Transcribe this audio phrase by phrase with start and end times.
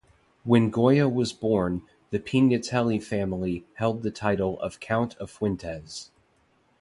[0.43, 6.09] When Goya was born, the Pignatelly family held the title of Count of Fuentes.